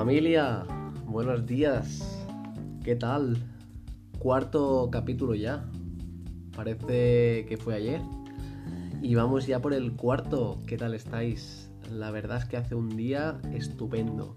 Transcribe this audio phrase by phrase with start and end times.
[0.00, 0.64] Familia,
[1.04, 2.24] buenos días.
[2.82, 3.36] ¿Qué tal?
[4.18, 5.68] Cuarto capítulo ya.
[6.56, 8.00] Parece que fue ayer.
[9.02, 10.58] Y vamos ya por el cuarto.
[10.66, 11.70] ¿Qué tal estáis?
[11.92, 14.36] La verdad es que hace un día estupendo.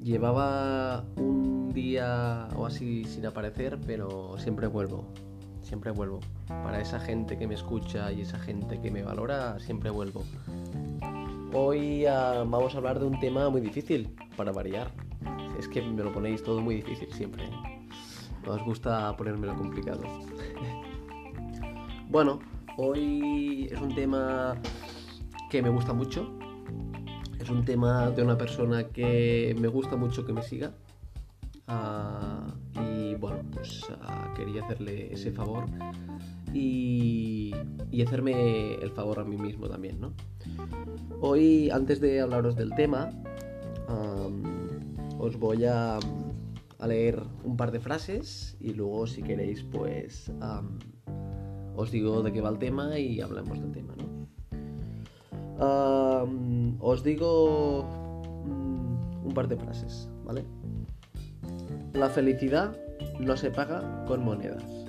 [0.00, 5.06] Llevaba un día o así sin aparecer, pero siempre vuelvo.
[5.62, 6.18] Siempre vuelvo.
[6.48, 10.24] Para esa gente que me escucha y esa gente que me valora, siempre vuelvo.
[11.54, 14.90] Hoy ah, vamos a hablar de un tema muy difícil, para variar.
[15.58, 17.44] Es que me lo ponéis todo muy difícil siempre.
[18.46, 20.02] No os gusta ponérmelo complicado.
[22.08, 22.40] bueno,
[22.78, 24.56] hoy es un tema
[25.50, 26.26] que me gusta mucho.
[27.38, 30.72] Es un tema de una persona que me gusta mucho que me siga.
[31.66, 32.46] Ah,
[32.82, 35.66] y bueno, pues ah, quería hacerle ese favor
[36.54, 37.52] y,
[38.04, 40.12] hacerme el favor a mí mismo también, ¿no?
[41.20, 43.10] Hoy, antes de hablaros del tema,
[45.18, 45.98] os voy a,
[46.86, 50.32] leer un par de frases y luego, si queréis, pues
[51.76, 54.12] os digo de qué va el tema y hablamos del tema, ¿no?
[56.80, 57.84] os digo
[58.44, 60.44] mm, un par de frases, ¿vale?
[61.92, 62.76] La felicidad
[63.20, 64.81] no se paga con monedas.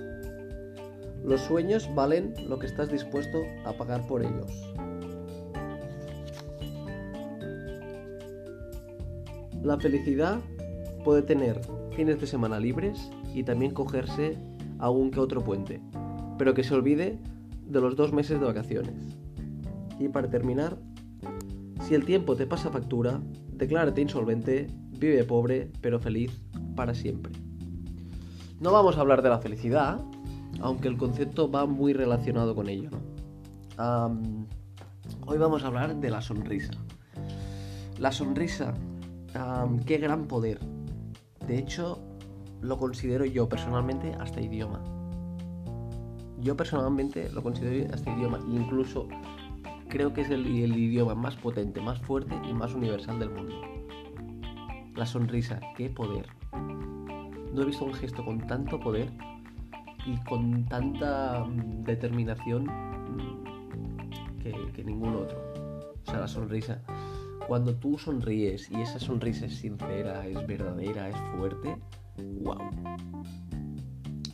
[1.23, 4.51] Los sueños valen lo que estás dispuesto a pagar por ellos.
[9.63, 10.39] La felicidad
[11.05, 11.61] puede tener
[11.95, 14.37] fines de semana libres y también cogerse
[14.79, 15.79] algún que otro puente,
[16.37, 17.17] pero que se olvide
[17.65, 18.95] de los dos meses de vacaciones.
[19.99, 20.77] Y para terminar,
[21.83, 23.21] si el tiempo te pasa factura,
[23.53, 24.67] declárate insolvente,
[24.99, 26.41] vive pobre pero feliz
[26.75, 27.31] para siempre.
[28.59, 30.01] No vamos a hablar de la felicidad,
[30.61, 32.89] aunque el concepto va muy relacionado con ello.
[35.25, 36.73] hoy vamos a hablar de la sonrisa.
[37.99, 38.73] La sonrisa
[39.85, 40.59] qué gran poder.
[41.47, 41.99] De hecho,
[42.61, 44.81] lo considero yo personalmente hasta idioma.
[46.39, 48.39] Yo personalmente lo considero hasta idioma.
[48.47, 49.07] Incluso
[49.89, 53.55] creo que es el, idioma más potente, más fuerte y más universal del mundo.
[54.95, 56.27] La sonrisa, qué poder.
[56.51, 59.11] No he visto un gesto con tanto poder
[60.05, 64.41] y con tanta mm, determinación mm,
[64.73, 65.37] que, ningún otro.
[66.05, 66.81] O sea, la sonrisa
[67.47, 71.75] cuando tú sonríes y esa sonrisa es sincera, es verdadera, es fuerte,
[72.41, 72.57] wow.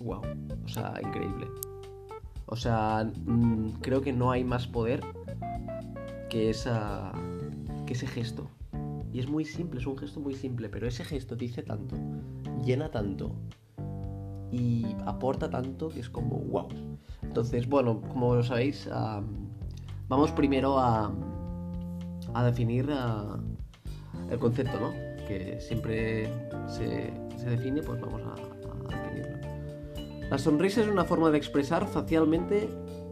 [0.01, 0.21] Wow.
[0.63, 1.47] O sea, increíble.
[2.45, 5.01] O sea, mm, creo que no hay más poder
[6.29, 7.11] que, esa,
[7.85, 8.49] que ese gesto.
[9.11, 11.95] Y es muy simple, es un gesto muy simple, pero ese gesto dice tanto,
[12.63, 13.35] llena tanto
[14.51, 16.67] y aporta tanto que es como wow.
[17.21, 18.89] Entonces, bueno, como lo sabéis,
[20.07, 21.11] vamos primero a,
[22.45, 22.89] definir
[24.29, 24.91] el concepto, ¿no?
[25.27, 26.31] Que siempre
[26.67, 27.13] se,
[27.45, 29.37] define, pues vamos a, definirlo.
[30.29, 32.69] La sonrisa es una forma de expresar facialmente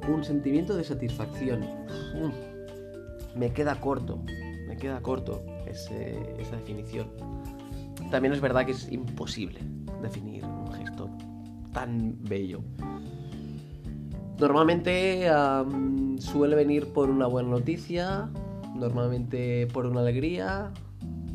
[0.08, 1.62] un sentimiento de satisfacción.
[1.62, 3.40] Mm.
[3.40, 4.20] me queda corto,
[4.68, 7.08] me queda corto esa definición.
[8.10, 9.60] También es verdad que es imposible
[10.02, 11.10] definir un gesto
[11.78, 12.62] tan bello.
[14.40, 15.30] Normalmente
[16.18, 18.32] suele venir por una buena noticia,
[18.76, 20.72] normalmente por una alegría,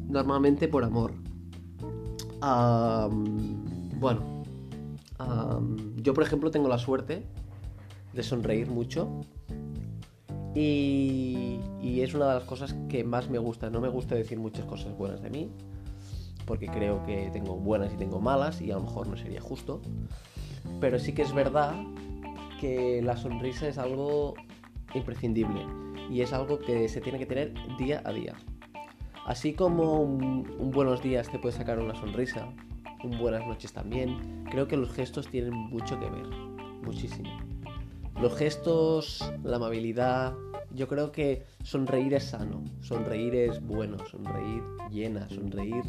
[0.09, 1.13] normalmente por amor.
[4.01, 4.43] bueno,
[6.03, 7.25] yo por ejemplo tengo la suerte
[8.13, 9.21] de sonreír mucho
[10.57, 13.71] y, y, es una de las cosas que más me gusta.
[13.71, 15.53] No me gusta decir muchas cosas buenas de mí,
[16.53, 19.81] porque creo que tengo buenas y tengo malas y a lo mejor no sería justo.
[20.83, 21.75] Pero sí que es verdad
[22.61, 24.35] que la sonrisa es algo
[24.93, 25.65] imprescindible
[26.11, 28.35] y es algo que se tiene que tener día a día.
[29.25, 32.47] Así como un, buenos días te puede sacar una sonrisa,
[33.03, 36.27] un buenas noches también, creo que los gestos tienen mucho que ver,
[36.83, 37.31] muchísimo.
[38.21, 40.35] Los gestos, la amabilidad,
[40.75, 45.85] yo creo que sonreír es sano, sonreír es bueno, sonreír llena, sonreír...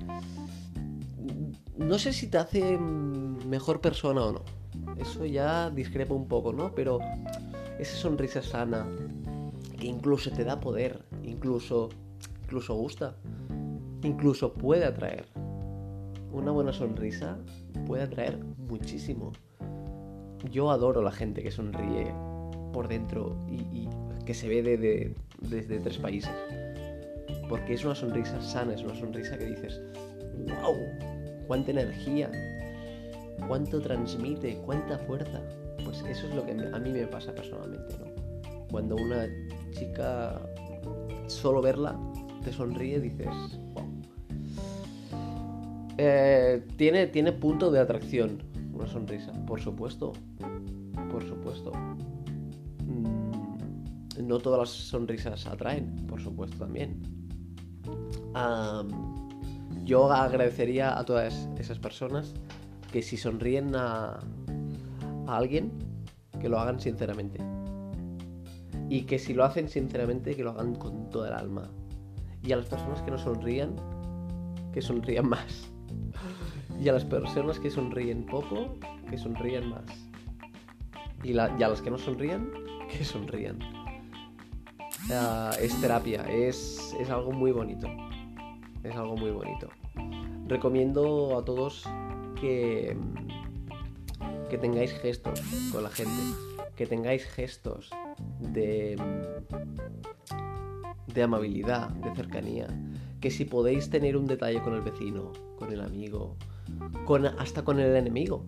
[1.77, 4.41] No sé si te hace mejor persona o no,
[4.97, 6.74] eso ya discrepa un poco, ¿no?
[6.75, 7.00] Pero
[7.80, 8.88] esa sonrisa sana,
[9.81, 11.89] incluso te da poder, incluso,
[12.44, 13.15] incluso gusta,
[14.03, 15.25] incluso puede atraer.
[16.31, 17.38] Una buena sonrisa
[17.85, 19.31] puede atraer muchísimo.
[20.51, 22.13] Yo adoro la gente que sonríe
[22.74, 23.88] por dentro y,
[24.25, 26.31] que se ve de, desde tres países.
[27.50, 29.81] Porque es una sonrisa sana, es una sonrisa que dices,
[30.48, 30.75] wow,
[31.48, 32.31] cuánta energía,
[33.48, 35.42] cuánto transmite, cuánta fuerza.
[35.84, 38.06] Pues eso es lo que a mí me pasa personalmente, ¿no?
[38.72, 39.28] Cuando una
[39.72, 40.42] chica,
[41.28, 42.00] solo verla,
[42.44, 43.28] te sonríe, dices,
[43.74, 43.84] wow.
[45.98, 48.42] Eh, tiene, tiene punto de atracción
[48.74, 50.14] una sonrisa, por supuesto.
[51.12, 51.72] Por supuesto.
[54.21, 57.01] No todas las sonrisas atraen, por supuesto también.
[59.86, 62.33] yo agradecería a todas esas personas
[62.92, 64.19] que si sonríen a,
[65.27, 65.71] alguien,
[66.39, 67.39] que lo hagan sinceramente.
[68.88, 71.71] Y que si lo hacen sinceramente, que lo hagan con toda el alma.
[72.44, 73.75] Y a las personas que no sonrían,
[74.71, 75.71] que sonrían más.
[76.80, 78.75] Y a las personas que sonríen poco,
[79.09, 79.86] que sonríen más.
[81.24, 82.51] Y, a las que no sonríen,
[82.89, 83.57] que sonrían.
[85.60, 87.88] Es terapia, es, es algo muy bonito.
[88.84, 89.70] Es algo muy bonito.
[90.48, 91.84] Recomiendo a todos
[92.40, 92.98] que,
[94.50, 95.42] que tengáis gestos
[95.72, 96.22] con la gente,
[96.76, 97.90] que tengáis gestos
[98.40, 98.98] de,
[101.14, 102.68] de amabilidad, de cercanía,
[103.22, 106.36] que si podéis tener un detalle con el vecino, con el amigo,
[107.06, 108.46] con, hasta con el enemigo,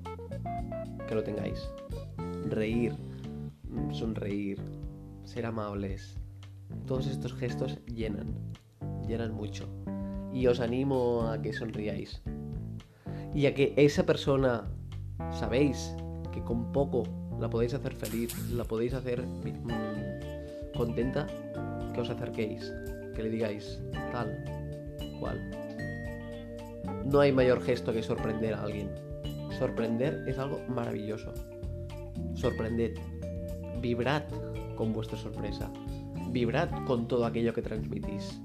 [1.07, 1.69] que lo tengáis.
[2.49, 2.93] Reír,
[3.69, 4.61] mm, sonreír,
[5.23, 6.17] ser amables.
[6.85, 8.35] Todos estos gestos llenan,
[9.07, 9.67] llenan mucho.
[10.33, 12.21] Y os animo a que sonriáis.
[13.33, 14.69] Y a que esa persona,
[15.31, 15.95] sabéis
[16.31, 17.03] que con poco
[17.39, 21.27] la podéis hacer feliz, la podéis hacer mm, contenta,
[21.93, 22.71] que os acerquéis,
[23.15, 23.79] que le digáis
[24.11, 24.43] tal,
[25.19, 25.39] cual.
[27.05, 28.89] No hay mayor gesto que sorprender a alguien.
[29.57, 31.33] Sorprender es algo maravilloso.
[32.33, 32.97] Sorprended.
[33.81, 34.23] Vibrad
[34.75, 35.71] con vuestra sorpresa.
[36.35, 38.41] Vibrad con todo aquello que transmitís.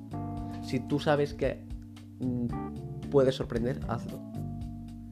[0.62, 1.66] Si tú sabes que
[2.20, 2.46] mm,
[3.10, 4.20] puedes sorprender, hazlo.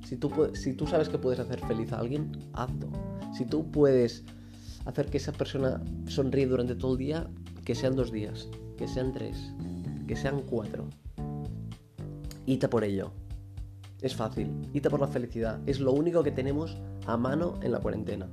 [0.07, 2.89] Si tú, si tú sabes que puedes hacer feliz a alguien, hazlo.
[3.37, 4.25] Si tú puedes
[4.85, 7.29] hacer que esa persona sonríe durante todo el día,
[7.65, 9.53] que sean dos días, que sean tres,
[10.07, 10.89] que sean cuatro.
[12.47, 13.11] Ita por ello.
[14.03, 14.53] Es fácil.
[14.73, 15.59] Ita por la felicidad.
[15.67, 18.29] Es lo único que tenemos a mano en la cuarentena.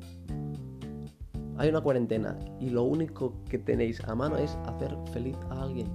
[1.58, 5.88] Hay una cuarentena y lo único que tenéis a mano es hacer feliz a alguien.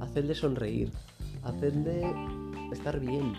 [0.00, 0.92] Hacerle sonreír.
[1.42, 2.14] Hacerle
[2.72, 3.32] estar bien.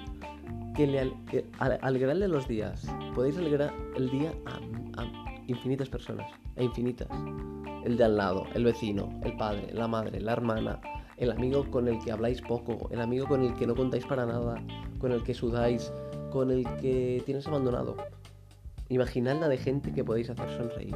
[0.76, 1.14] Que le
[1.60, 2.86] alegrarle los días.
[3.16, 5.06] Podéis alegrar el día a, a
[5.48, 6.30] infinitas personas.
[6.58, 7.08] A infinitas.
[7.86, 10.82] El de al lado, el vecino, el padre, la madre, la hermana,
[11.16, 14.26] el amigo con el que habláis poco, el amigo con el que no contáis para
[14.26, 14.62] nada,
[15.00, 15.92] con el que sudáis,
[16.32, 17.96] con el que tienes abandonado.
[18.90, 20.96] Imaginad la de gente que podéis hacer sonreír.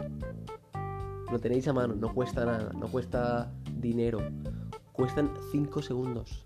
[1.31, 4.19] Lo tenéis a mano, no cuesta nada, no cuesta dinero.
[4.91, 6.45] Cuestan 5 segundos.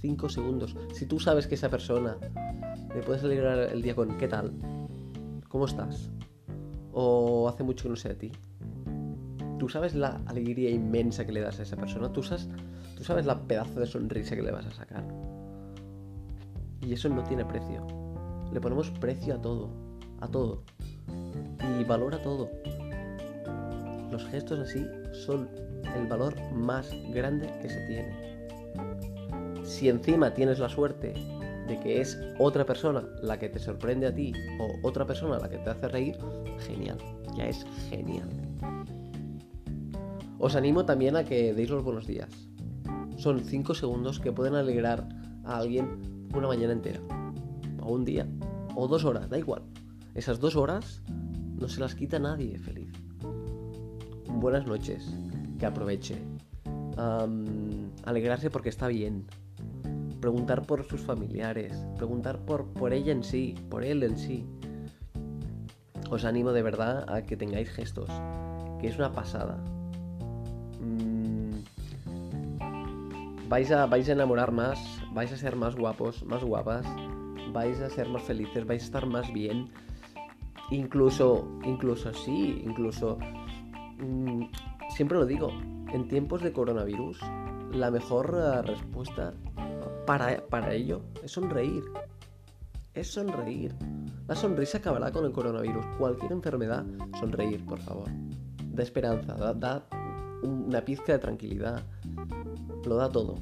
[0.00, 0.76] 5 segundos.
[0.92, 2.16] Si tú sabes que esa persona
[2.94, 4.52] le puedes alegrar el día con ¿qué tal?
[5.48, 6.10] ¿Cómo estás?
[6.92, 8.32] O hace mucho que no sé de ti.
[9.58, 12.12] Tú sabes la alegría inmensa que le das a esa persona.
[12.12, 12.48] Tú sabes,
[12.96, 15.04] tú sabes la pedazo de sonrisa que le vas a sacar.
[16.80, 17.86] Y eso no tiene precio.
[18.52, 19.70] Le ponemos precio a todo,
[20.20, 20.64] a todo.
[21.78, 22.50] Y valor a todo.
[24.10, 25.48] Los gestos así son
[25.96, 28.46] el valor más grande que se tiene.
[29.64, 31.14] Si encima tienes la suerte
[31.66, 35.48] de que es otra persona la que te sorprende a ti o otra persona la
[35.48, 36.18] que te hace reír,
[36.66, 36.98] genial,
[37.36, 38.28] ya es genial.
[40.38, 42.28] Os animo también a que deis los buenos días.
[43.16, 45.08] Son 5 segundos que pueden alegrar
[45.44, 47.00] a alguien una mañana entera,
[47.80, 48.26] o un día,
[48.74, 49.62] o dos horas, da igual.
[50.14, 51.00] Esas dos horas
[51.62, 52.90] no se las quita nadie feliz.
[54.26, 55.08] Buenas noches,
[55.60, 56.16] que aproveche.
[58.04, 59.26] alegrarse porque está bien.
[60.20, 61.72] Preguntar por sus familiares.
[61.96, 64.44] Preguntar por, por ella en sí, por él en sí.
[66.10, 68.10] Os animo de verdad a que tengáis gestos,
[68.80, 69.62] que es una pasada.
[73.48, 74.80] vais a, vais a enamorar más,
[75.12, 76.86] vais a ser más guapos, más guapas,
[77.52, 79.70] vais a ser más felices, vais a estar más bien.
[80.70, 83.18] Incluso, incluso sí, incluso...
[83.98, 84.44] Mm,
[84.94, 85.50] siempre lo digo,
[85.92, 87.20] en tiempos de coronavirus,
[87.72, 89.34] la mejor eh, respuesta
[90.06, 91.84] para, para ello es sonreír.
[92.94, 93.74] Es sonreír.
[94.28, 95.84] La sonrisa acabará con el coronavirus.
[95.98, 96.84] Cualquier enfermedad,
[97.18, 98.08] sonreír, por favor.
[98.72, 99.86] Da esperanza, da, da
[100.42, 101.82] una pizca de tranquilidad
[102.86, 103.38] lo da todo.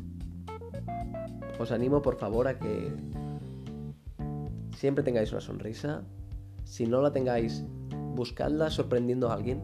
[1.59, 2.93] Os animo por favor a que
[4.77, 6.03] siempre tengáis una sonrisa.
[6.71, 7.65] Si no la tengáis,
[8.15, 9.61] buscadla sorprendiendo a alguien.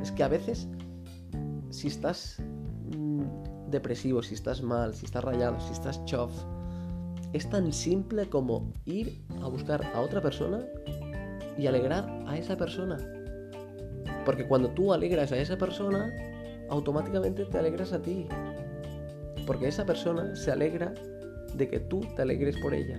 [0.00, 0.66] Es que a veces,
[1.68, 2.42] si estás
[2.96, 3.24] mm,
[3.68, 6.32] depresivo, si estás mal, si estás rayado, si estás chof,
[7.34, 10.64] es tan simple como ir a buscar a otra persona
[11.58, 12.96] y alegrar a esa persona.
[14.24, 16.10] Porque cuando tú alegras a esa persona,
[16.70, 18.26] automáticamente te alegras a ti
[19.46, 20.94] porque esa persona se alegra
[21.54, 22.98] de que tú te alegres por ella.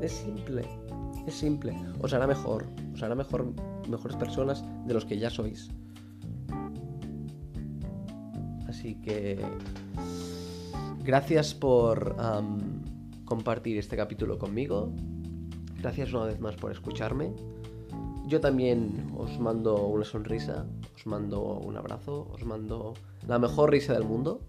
[0.00, 0.81] Es simple.
[1.26, 1.76] Es simple.
[2.00, 2.66] Os hará mejor.
[2.94, 3.52] Os hará mejor,
[3.88, 5.70] mejores personas de los que ya sois.
[8.68, 9.38] Así que...
[11.04, 12.16] Gracias por
[13.24, 14.92] compartir este capítulo conmigo.
[15.80, 17.32] Gracias una vez más por escucharme.
[18.28, 20.64] Yo también os mando una sonrisa,
[20.94, 22.94] os mando un abrazo, os mando
[23.26, 24.40] la mejor risa del mundo.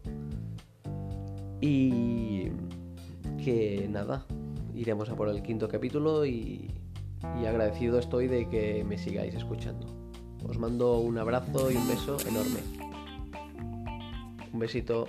[1.59, 2.49] Y
[3.43, 4.25] que nada,
[4.75, 6.71] iremos a por el quinto capítulo y,
[7.47, 9.87] agradecido estoy de que me sigáis escuchando.
[10.47, 12.59] Os mando un abrazo y un beso enorme.
[14.51, 15.07] Un besito.